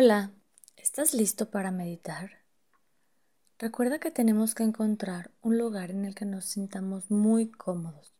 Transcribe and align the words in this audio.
Hola, 0.00 0.30
¿estás 0.76 1.12
listo 1.12 1.50
para 1.50 1.72
meditar? 1.72 2.44
Recuerda 3.58 3.98
que 3.98 4.12
tenemos 4.12 4.54
que 4.54 4.62
encontrar 4.62 5.32
un 5.42 5.58
lugar 5.58 5.90
en 5.90 6.04
el 6.04 6.14
que 6.14 6.24
nos 6.24 6.44
sintamos 6.44 7.10
muy 7.10 7.50
cómodos, 7.50 8.14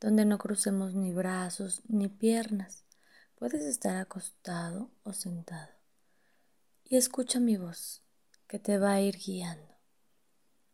donde 0.00 0.24
no 0.24 0.38
crucemos 0.38 0.94
ni 0.94 1.12
brazos 1.12 1.82
ni 1.88 2.08
piernas. 2.08 2.86
Puedes 3.34 3.66
estar 3.66 3.98
acostado 3.98 4.90
o 5.02 5.12
sentado. 5.12 5.68
Y 6.84 6.96
escucha 6.96 7.38
mi 7.38 7.58
voz, 7.58 8.02
que 8.48 8.58
te 8.58 8.78
va 8.78 8.92
a 8.94 9.02
ir 9.02 9.18
guiando. 9.18 9.74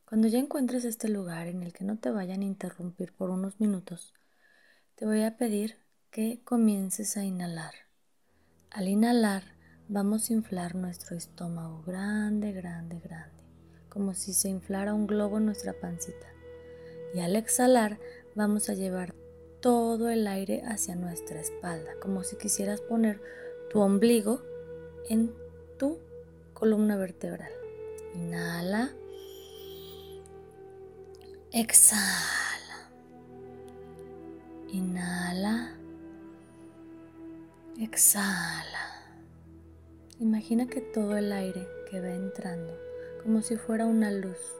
Cuando 0.04 0.28
ya 0.28 0.38
encuentres 0.38 0.84
este 0.84 1.08
lugar 1.08 1.48
en 1.48 1.64
el 1.64 1.72
que 1.72 1.82
no 1.82 1.98
te 1.98 2.12
vayan 2.12 2.42
a 2.42 2.44
interrumpir 2.44 3.12
por 3.12 3.30
unos 3.30 3.58
minutos, 3.58 4.14
te 4.94 5.06
voy 5.06 5.24
a 5.24 5.36
pedir 5.36 5.76
que 6.12 6.40
comiences 6.44 7.16
a 7.16 7.24
inhalar. 7.24 7.74
Al 8.70 8.86
inhalar, 8.86 9.55
Vamos 9.88 10.30
a 10.30 10.32
inflar 10.32 10.74
nuestro 10.74 11.16
estómago 11.16 11.84
grande, 11.86 12.50
grande, 12.50 12.98
grande, 12.98 13.44
como 13.88 14.14
si 14.14 14.34
se 14.34 14.48
inflara 14.48 14.92
un 14.92 15.06
globo 15.06 15.38
en 15.38 15.46
nuestra 15.46 15.74
pancita. 15.74 16.26
Y 17.14 17.20
al 17.20 17.36
exhalar 17.36 18.00
vamos 18.34 18.68
a 18.68 18.74
llevar 18.74 19.14
todo 19.60 20.08
el 20.08 20.26
aire 20.26 20.64
hacia 20.66 20.96
nuestra 20.96 21.40
espalda, 21.40 21.92
como 22.02 22.24
si 22.24 22.34
quisieras 22.34 22.80
poner 22.80 23.20
tu 23.70 23.78
ombligo 23.78 24.42
en 25.08 25.32
tu 25.78 26.00
columna 26.52 26.96
vertebral. 26.96 27.52
Inhala. 28.12 28.90
Exhala. 31.52 32.90
Inhala. 34.66 35.76
Exhala. 37.78 38.85
Imagina 40.18 40.66
que 40.66 40.80
todo 40.80 41.18
el 41.18 41.30
aire 41.30 41.68
que 41.90 42.00
va 42.00 42.08
entrando, 42.08 42.72
como 43.22 43.42
si 43.42 43.58
fuera 43.58 43.84
una 43.84 44.10
luz, 44.10 44.56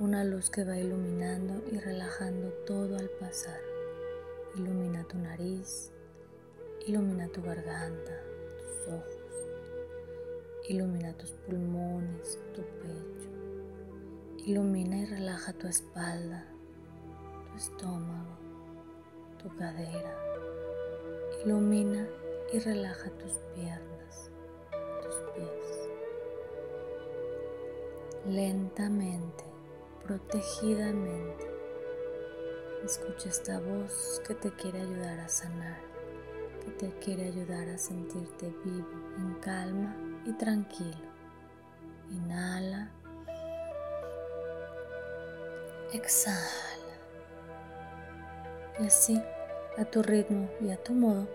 una 0.00 0.24
luz 0.24 0.50
que 0.50 0.64
va 0.64 0.78
iluminando 0.78 1.62
y 1.70 1.78
relajando 1.78 2.48
todo 2.66 2.98
al 2.98 3.08
pasar. 3.20 3.60
Ilumina 4.56 5.04
tu 5.04 5.16
nariz, 5.16 5.92
ilumina 6.88 7.28
tu 7.28 7.40
garganta, 7.40 8.20
tus 8.58 8.92
ojos, 8.92 9.48
ilumina 10.68 11.12
tus 11.12 11.34
pulmones, 11.46 12.40
tu 12.52 12.62
pecho, 12.62 13.30
ilumina 14.44 14.98
y 14.98 15.04
relaja 15.04 15.52
tu 15.52 15.68
espalda, 15.68 16.48
tu 17.48 17.58
estómago, 17.58 18.36
tu 19.40 19.56
cadera, 19.56 20.16
ilumina 21.44 22.08
y 22.52 22.58
relaja 22.58 23.08
tus 23.10 23.34
piernas 23.54 23.99
lentamente, 28.26 29.44
protegidamente. 30.04 31.50
Escucha 32.84 33.28
esta 33.28 33.60
voz 33.60 34.22
que 34.26 34.34
te 34.34 34.50
quiere 34.52 34.80
ayudar 34.80 35.20
a 35.20 35.28
sanar, 35.28 35.80
que 36.64 36.70
te 36.72 36.98
quiere 36.98 37.28
ayudar 37.28 37.68
a 37.68 37.78
sentirte 37.78 38.52
vivo, 38.64 38.88
en 39.18 39.34
calma 39.40 39.94
y 40.24 40.32
tranquilo. 40.32 41.10
Inhala. 42.10 42.90
Exhala. 45.92 46.40
Y 48.80 48.86
así, 48.86 49.22
a 49.76 49.84
tu 49.84 50.02
ritmo 50.02 50.48
y 50.60 50.70
a 50.70 50.82
tu 50.82 50.94
modo, 50.94 51.28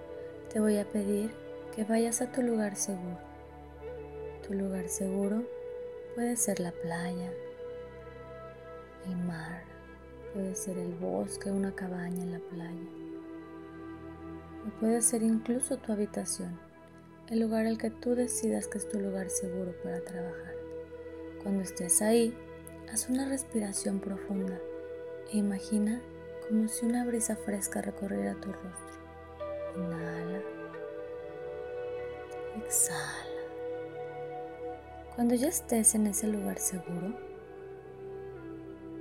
te 0.52 0.60
voy 0.60 0.78
a 0.78 0.86
pedir 0.86 1.32
que 1.76 1.84
vayas 1.84 2.22
a 2.22 2.32
tu 2.32 2.42
lugar 2.42 2.76
seguro. 2.76 3.20
Tu 4.48 4.54
lugar 4.54 4.88
seguro 4.88 5.44
Puede 6.16 6.38
ser 6.38 6.62
la 6.62 6.72
playa, 6.72 7.30
el 9.06 9.18
mar, 9.18 9.64
puede 10.34 10.56
ser 10.56 10.78
el 10.78 10.94
bosque, 10.94 11.52
una 11.52 11.76
cabaña 11.76 12.24
en 12.24 12.32
la 12.32 12.40
playa. 12.40 12.90
O 14.66 14.80
puede 14.80 15.02
ser 15.02 15.24
incluso 15.24 15.76
tu 15.76 15.92
habitación, 15.92 16.58
el 17.28 17.42
lugar 17.42 17.66
al 17.66 17.78
que 17.78 17.90
tú 17.90 18.16
decidas 18.16 18.70
que 18.70 18.78
es 18.78 18.88
tu 18.88 18.98
lugar 18.98 19.30
seguro 19.30 19.74
para 19.84 20.00
trabajar. 20.06 20.56
Cuando 21.44 21.64
estés 21.64 22.02
ahí, 22.02 22.34
haz 22.94 23.10
una 23.10 23.28
respiración 23.28 24.00
profunda 24.00 24.58
e 25.34 25.38
imagina 25.38 26.02
como 26.48 26.70
si 26.70 26.86
una 26.86 27.04
brisa 27.04 27.36
fresca 27.36 27.82
recorriera 27.82 28.36
tu 28.36 28.54
rostro. 28.54 29.02
Inhala. 29.76 30.42
Exhala. 32.56 33.25
Cuando 35.16 35.34
ya 35.34 35.48
estés 35.48 35.96
en 35.96 36.08
ese 36.08 36.28
lugar 36.28 36.60
seguro, 36.60 37.16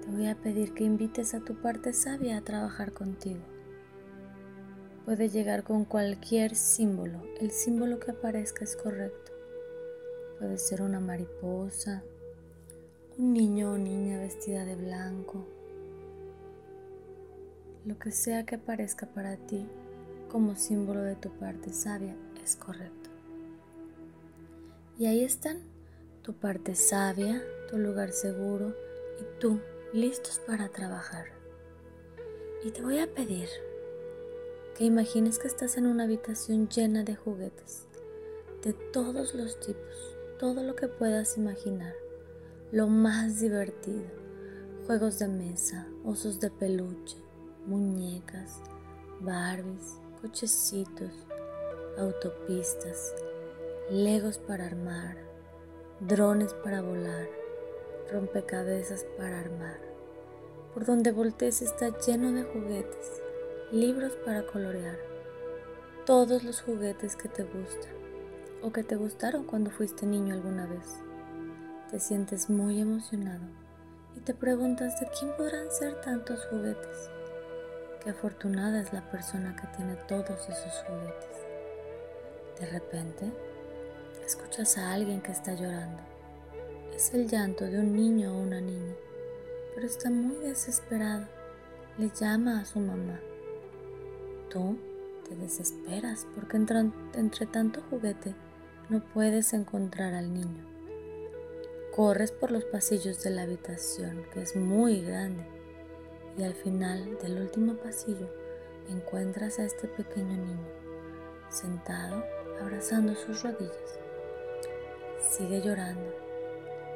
te 0.01 0.11
voy 0.13 0.29
a 0.29 0.37
pedir 0.37 0.73
que 0.73 0.85
invites 0.85 1.35
a 1.35 1.41
tu 1.41 1.57
parte 1.57 1.93
sabia 1.93 2.37
a 2.37 2.41
trabajar 2.41 2.93
contigo. 2.93 3.41
Puede 5.05 5.29
llegar 5.29 5.65
con 5.65 5.85
cualquier 5.85 6.55
símbolo, 6.55 7.21
el 7.41 7.51
símbolo 7.51 7.99
que 7.99 8.13
aparezca 8.13 8.63
es 8.63 8.77
correcto. 8.77 9.33
Puede 10.39 10.57
ser 10.59 10.83
una 10.83 11.01
mariposa, 11.01 12.05
un 13.19 13.33
niño 13.33 13.73
o 13.73 13.79
niña 13.79 14.21
vestida 14.21 14.65
de 14.65 14.77
blanco, 14.77 15.45
lo 17.85 17.99
que 17.99 18.13
sea 18.13 18.47
que 18.47 18.55
aparezca 18.55 19.07
para 19.07 19.37
ti 19.37 19.67
como 20.31 20.55
símbolo 20.55 21.03
de 21.03 21.17
tu 21.17 21.31
parte 21.31 21.73
sabia 21.73 22.15
es 22.43 22.55
correcto. 22.55 23.11
Y 24.97 25.07
ahí 25.07 25.25
están 25.25 25.74
tu 26.25 26.33
parte 26.33 26.75
sabia, 26.75 27.45
tu 27.69 27.77
lugar 27.77 28.11
seguro 28.13 28.75
y 29.21 29.39
tú 29.39 29.61
listos 29.93 30.41
para 30.47 30.71
trabajar. 30.71 31.27
Y 32.65 32.71
te 32.71 32.81
voy 32.81 32.99
a 32.99 33.15
pedir 33.15 33.51
que 34.75 34.85
imagines 34.85 35.39
que 35.39 35.49
estás 35.49 35.77
en 35.77 35.87
una 35.87 36.05
habitación 36.05 36.69
llena 36.71 37.05
de 37.05 37.15
juguetes, 37.15 37.87
de 38.63 38.73
todos 38.73 39.35
los 39.35 39.61
tipos, 39.61 40.17
todo 40.39 40.63
lo 40.63 40.75
que 40.75 40.89
puedas 40.89 41.37
imaginar, 41.37 41.95
lo 42.73 42.87
más 42.87 43.41
divertido, 43.41 44.09
juegos 44.87 45.19
de 45.19 45.29
mesa, 45.29 45.87
osos 46.07 46.41
de 46.41 46.51
peluche, 46.51 47.19
muñecas, 47.67 48.61
Barbies, 49.21 50.01
cochecitos, 50.21 51.13
autopistas, 51.99 53.15
legos 53.91 54.39
para 54.39 54.67
armar, 54.67 55.34
drones 56.01 56.53
para 56.55 56.83
volar, 56.83 57.29
rompecabezas 58.11 59.07
para 59.17 59.41
armar. 59.41 59.79
Por 60.73 60.85
donde 60.85 61.13
voltees 61.13 61.63
está 61.63 61.97
lleno 61.99 62.33
de 62.33 62.43
juguetes, 62.43 63.23
libros 63.71 64.13
para 64.25 64.45
colorear, 64.45 64.99
todos 66.05 66.43
los 66.43 66.63
juguetes 66.63 67.15
que 67.15 67.29
te 67.29 67.45
gustan 67.45 67.93
o 68.61 68.73
que 68.73 68.83
te 68.83 68.97
gustaron 68.97 69.45
cuando 69.45 69.71
fuiste 69.71 70.05
niño 70.05 70.35
alguna 70.35 70.67
vez. 70.67 71.01
Te 71.91 72.01
sientes 72.01 72.51
muy 72.51 72.81
emocionado 72.81 73.45
y 74.17 74.21
te 74.21 74.35
preguntas 74.35 74.99
de 74.99 75.07
quién 75.19 75.31
podrán 75.37 75.71
ser 75.71 76.01
tantos 76.01 76.45
juguetes. 76.47 77.11
Qué 78.03 78.11
afortunada 78.11 78.81
es 78.81 78.93
la 78.93 79.09
persona 79.11 79.55
que 79.55 79.69
tiene 79.77 79.95
todos 80.09 80.49
esos 80.49 80.85
juguetes. 80.89 81.47
De 82.59 82.67
repente, 82.67 83.33
escuchas 84.27 84.79
a 84.79 84.93
alguien 84.93 85.21
que 85.21 85.33
está 85.33 85.55
llorando. 85.55 86.03
Es 86.95 87.13
el 87.13 87.29
llanto 87.29 87.65
de 87.65 87.79
un 87.79 87.95
niño 87.95 88.35
o 88.35 88.41
una 88.41 88.61
niña, 88.61 88.95
pero 89.75 89.87
está 89.87 90.11
muy 90.11 90.37
desesperado. 90.37 91.27
Le 91.99 92.11
llama 92.11 92.61
a 92.61 92.65
su 92.65 92.81
mamá. 92.81 93.21
Tú 94.51 94.79
te 95.29 95.37
desesperas 95.37 96.27
porque 96.35 96.57
entre, 96.57 97.47
tanto 97.47 97.83
juguete 97.91 98.35
no 98.89 99.01
puedes 99.13 99.53
encontrar 99.53 100.15
al 100.15 100.33
niño. 100.33 100.65
Corres 101.95 102.33
por 102.33 102.51
los 102.51 102.65
pasillos 102.65 103.23
de 103.23 103.31
la 103.31 103.43
habitación, 103.43 104.25
que 104.33 104.43
es 104.43 104.57
muy 104.57 105.01
grande, 105.01 105.45
y 106.37 106.43
al 106.43 106.55
final 106.55 107.19
del 107.23 107.41
último 107.41 107.75
pasillo 107.75 108.29
encuentras 108.89 109.59
a 109.59 109.65
este 109.65 109.87
pequeño 109.87 110.37
niño, 110.37 110.69
sentado 111.51 112.25
abrazando 112.61 113.15
sus 113.15 113.43
rodillas 113.43 114.04
sigue 115.31 115.61
llorando 115.63 116.13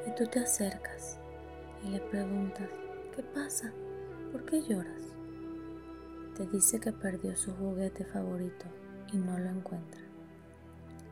y 0.07 0.15
tú 0.15 0.27
te 0.27 0.41
acercas 0.41 1.19
y 1.85 1.91
le 1.91 2.01
preguntas, 2.01 2.69
¿qué 3.15 3.23
pasa? 3.23 3.73
¿Por 4.33 4.45
qué 4.45 4.63
lloras? 4.63 5.03
Te 6.37 6.47
dice 6.47 6.79
que 6.79 6.93
perdió 6.93 7.35
su 7.37 7.53
juguete 7.55 8.05
favorito 8.05 8.67
y 9.13 9.17
no 9.17 9.39
lo 9.39 9.49
encuentra. 9.51 10.01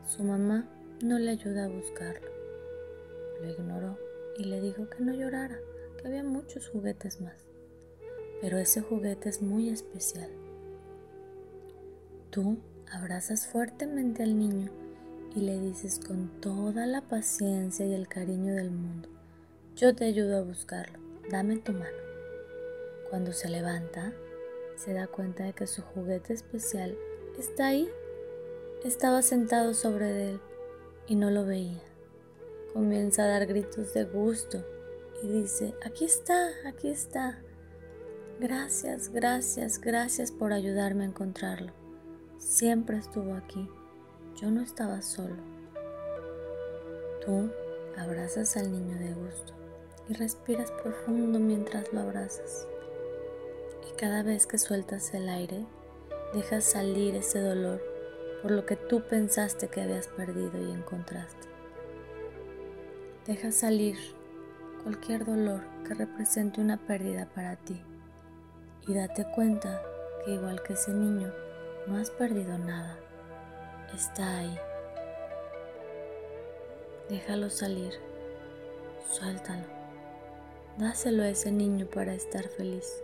Su 0.05 0.23
mamá 0.23 0.69
no 1.03 1.19
le 1.19 1.31
ayuda 1.31 1.65
a 1.65 1.69
buscarlo. 1.69 2.29
Lo 3.41 3.49
ignoró 3.49 3.97
y 4.37 4.45
le 4.45 4.61
dijo 4.61 4.89
que 4.89 5.03
no 5.03 5.13
llorara, 5.13 5.59
que 5.97 6.07
había 6.07 6.23
muchos 6.23 6.69
juguetes 6.69 7.19
más. 7.21 7.45
Pero 8.41 8.57
ese 8.57 8.81
juguete 8.81 9.29
es 9.29 9.41
muy 9.41 9.69
especial. 9.69 10.29
Tú 12.29 12.59
abrazas 12.91 13.47
fuertemente 13.47 14.23
al 14.23 14.37
niño 14.37 14.71
y 15.37 15.41
le 15.41 15.59
dices 15.59 15.99
con 15.99 16.29
toda 16.41 16.87
la 16.87 17.01
paciencia 17.01 17.85
y 17.85 17.93
el 17.93 18.07
cariño 18.07 18.55
del 18.55 18.71
mundo, 18.71 19.07
yo 19.75 19.93
te 19.93 20.05
ayudo 20.05 20.37
a 20.37 20.41
buscarlo, 20.41 20.97
dame 21.29 21.57
tu 21.57 21.73
mano. 21.73 21.97
Cuando 23.11 23.31
se 23.33 23.47
levanta, 23.47 24.13
se 24.77 24.93
da 24.93 25.05
cuenta 25.05 25.43
de 25.43 25.53
que 25.53 25.67
su 25.67 25.83
juguete 25.83 26.33
especial 26.33 26.97
está 27.37 27.67
ahí. 27.67 27.87
Estaba 28.83 29.21
sentado 29.21 29.75
sobre 29.75 30.31
él 30.31 30.41
y 31.05 31.15
no 31.15 31.29
lo 31.29 31.45
veía. 31.45 31.83
Comienza 32.73 33.23
a 33.23 33.27
dar 33.27 33.45
gritos 33.45 33.93
de 33.93 34.05
gusto 34.05 34.65
y 35.21 35.27
dice, 35.27 35.75
aquí 35.85 36.05
está, 36.05 36.49
aquí 36.65 36.89
está. 36.89 37.43
Gracias, 38.39 39.09
gracias, 39.09 39.79
gracias 39.79 40.31
por 40.31 40.51
ayudarme 40.51 41.03
a 41.03 41.07
encontrarlo. 41.07 41.73
Siempre 42.39 42.97
estuvo 42.97 43.35
aquí. 43.35 43.69
Yo 44.39 44.51
no 44.51 44.61
estaba 44.61 45.01
solo. 45.01 45.35
Tú 47.25 47.49
abrazas 47.97 48.55
al 48.55 48.71
niño 48.71 48.95
de 48.99 49.13
gusto 49.13 49.53
y 50.07 50.13
respiras 50.13 50.71
profundo 50.83 51.39
mientras 51.39 51.91
lo 51.91 52.01
abrazas. 52.01 52.67
Y 53.89 53.95
cada 53.97 54.21
vez 54.21 54.45
que 54.45 54.59
sueltas 54.59 55.11
el 55.15 55.27
aire, 55.27 55.65
dejas 56.35 56.65
salir 56.65 57.15
ese 57.15 57.41
dolor 57.41 57.81
por 58.43 58.51
lo 58.51 58.67
que 58.67 58.75
tú 58.75 59.01
pensaste 59.01 59.69
que 59.69 59.81
habías 59.81 60.07
perdido 60.07 60.61
y 60.61 60.71
encontraste. 60.71 61.47
Deja 63.25 63.51
salir 63.51 63.97
cualquier 64.83 65.25
dolor 65.25 65.61
que 65.87 65.95
represente 65.95 66.61
una 66.61 66.77
pérdida 66.85 67.27
para 67.33 67.55
ti 67.55 67.81
y 68.87 68.93
date 68.93 69.25
cuenta 69.33 69.81
que 70.23 70.35
igual 70.35 70.61
que 70.61 70.73
ese 70.73 70.93
niño, 70.93 71.33
no 71.87 71.97
has 71.97 72.11
perdido 72.11 72.57
nada. 72.59 72.99
Está 73.93 74.39
ahí. 74.39 74.59
Déjalo 77.09 77.49
salir. 77.49 77.93
Suéltalo. 79.09 79.65
Dáselo 80.77 81.23
a 81.23 81.29
ese 81.29 81.51
niño 81.51 81.87
para 81.87 82.13
estar 82.13 82.47
feliz. 82.49 83.01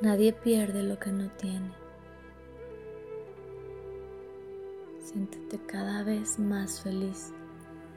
Nadie 0.00 0.32
pierde 0.32 0.82
lo 0.82 0.98
que 0.98 1.10
no 1.10 1.30
tiene. 1.36 1.72
Siéntete 5.00 5.58
cada 5.66 6.02
vez 6.02 6.38
más 6.38 6.82
feliz 6.82 7.32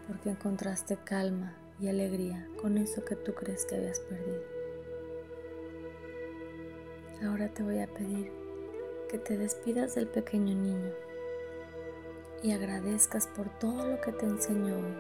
porque 0.08 0.30
encontraste 0.30 0.98
calma 1.04 1.58
y 1.80 1.88
alegría 1.88 2.48
con 2.62 2.78
eso 2.78 3.04
que 3.04 3.16
tú 3.16 3.34
crees 3.34 3.66
que 3.66 3.76
habías 3.76 4.00
perdido. 4.00 4.44
Ahora 7.24 7.50
te 7.50 7.64
voy 7.64 7.80
a 7.80 7.88
pedir 7.88 8.32
que 9.10 9.18
te 9.18 9.38
despidas 9.38 9.96
del 9.96 10.08
pequeño 10.08 10.54
niño 10.54 10.92
y 12.44 12.52
agradezcas 12.52 13.28
por 13.28 13.50
todo 13.58 13.88
lo 13.88 14.00
que 14.00 14.12
te 14.12 14.26
enseñó 14.28 14.76
hoy. 14.76 14.94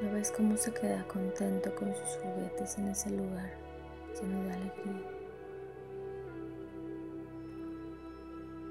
¿Lo 0.00 0.12
ves 0.12 0.30
cómo 0.30 0.56
se 0.56 0.72
queda 0.72 1.06
contento 1.08 1.74
con 1.74 1.92
sus 1.94 2.18
juguetes 2.22 2.78
en 2.78 2.88
ese 2.88 3.10
lugar 3.10 3.52
lleno 4.14 4.44
de 4.44 4.52
alegría? 4.52 5.10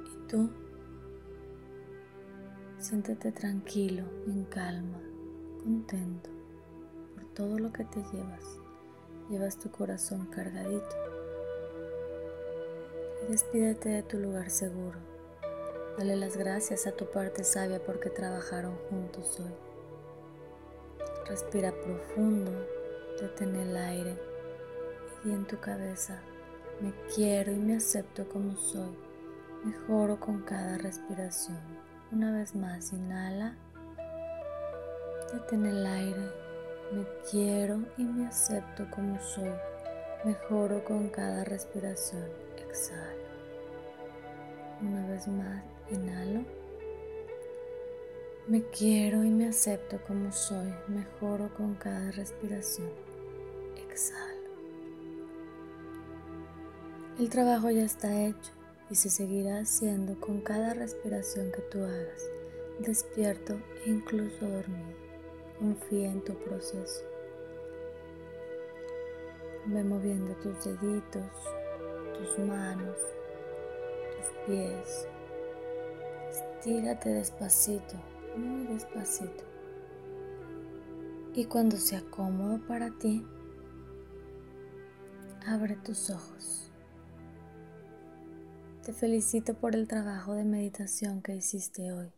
Y 0.05 0.27
tú, 0.27 0.49
siéntete 2.79 3.33
tranquilo, 3.33 4.05
en 4.25 4.45
calma, 4.45 5.01
contento 5.63 6.29
por 7.13 7.25
todo 7.33 7.59
lo 7.59 7.73
que 7.73 7.83
te 7.83 8.01
llevas. 8.13 8.57
Llevas 9.29 9.57
tu 9.57 9.69
corazón 9.69 10.27
cargadito 10.27 11.00
despídete 13.31 13.87
de 13.87 14.03
tu 14.03 14.17
lugar 14.17 14.49
seguro. 14.49 14.99
Dale 15.97 16.17
las 16.17 16.35
gracias 16.35 16.85
a 16.85 16.91
tu 16.91 17.09
parte 17.09 17.45
sabia 17.45 17.81
porque 17.81 18.09
trabajaron 18.09 18.75
juntos 18.89 19.39
hoy. 19.39 19.53
Respira 21.29 21.71
profundo, 21.71 22.51
detén 23.21 23.55
el 23.55 23.77
aire 23.77 24.17
y 25.23 25.31
en 25.31 25.45
tu 25.45 25.57
cabeza 25.61 26.19
me 26.81 26.93
quiero 27.15 27.53
y 27.53 27.55
me 27.55 27.77
acepto 27.77 28.27
como 28.27 28.57
soy. 28.57 28.97
Mejoro 29.63 30.19
con 30.19 30.41
cada 30.41 30.77
respiración. 30.77 31.59
Una 32.11 32.33
vez 32.33 32.53
más, 32.53 32.91
inhala. 32.91 33.55
Detén 35.31 35.65
el 35.67 35.85
aire. 35.85 36.29
Me 36.91 37.05
quiero 37.29 37.79
y 37.97 38.03
me 38.03 38.27
acepto 38.27 38.89
como 38.93 39.21
soy. 39.21 39.53
Mejoro 40.25 40.83
con 40.83 41.07
cada 41.07 41.45
respiración. 41.45 42.25
Exhalo. 42.57 43.20
Más, 45.27 45.63
inhalo. 45.91 46.43
Me 48.47 48.63
quiero 48.63 49.23
y 49.23 49.29
me 49.29 49.47
acepto 49.47 49.99
como 50.07 50.31
soy. 50.31 50.73
Mejoro 50.87 51.53
con 51.55 51.75
cada 51.75 52.09
respiración. 52.11 52.89
Exhalo. 53.87 54.41
El 57.19 57.29
trabajo 57.29 57.69
ya 57.69 57.83
está 57.83 58.23
hecho 58.23 58.51
y 58.89 58.95
se 58.95 59.11
seguirá 59.11 59.59
haciendo 59.59 60.19
con 60.19 60.41
cada 60.41 60.73
respiración 60.73 61.51
que 61.51 61.61
tú 61.61 61.83
hagas, 61.83 62.23
despierto 62.79 63.59
e 63.85 63.91
incluso 63.91 64.47
dormido. 64.47 64.97
Confía 65.59 66.09
en 66.09 66.23
tu 66.23 66.33
proceso. 66.33 67.05
Ve 69.67 69.83
moviendo 69.83 70.33
tus 70.37 70.65
deditos, 70.65 71.31
tus 72.17 72.39
manos, 72.39 72.97
tus 74.17 74.29
pies. 74.47 75.07
Estírate 76.61 77.09
despacito, 77.09 77.95
muy 78.37 78.67
despacito. 78.67 79.43
Y 81.33 81.45
cuando 81.45 81.75
sea 81.75 82.03
cómodo 82.11 82.63
para 82.67 82.91
ti, 82.99 83.25
abre 85.47 85.75
tus 85.77 86.11
ojos. 86.11 86.69
Te 88.85 88.93
felicito 88.93 89.55
por 89.55 89.75
el 89.75 89.87
trabajo 89.87 90.35
de 90.35 90.43
meditación 90.43 91.23
que 91.23 91.35
hiciste 91.35 91.93
hoy. 91.93 92.11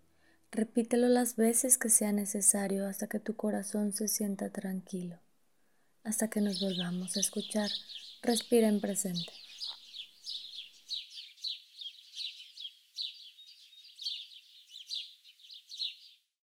Repítelo 0.51 1.07
las 1.07 1.37
veces 1.37 1.77
que 1.77 1.87
sea 1.87 2.11
necesario 2.11 2.85
hasta 2.85 3.07
que 3.07 3.21
tu 3.21 3.37
corazón 3.37 3.93
se 3.93 4.09
sienta 4.09 4.49
tranquilo. 4.49 5.19
Hasta 6.03 6.29
que 6.29 6.41
nos 6.41 6.59
volvamos 6.59 7.15
a 7.15 7.21
escuchar, 7.21 7.69
respira 8.21 8.67
en 8.67 8.81
presente. 8.81 9.31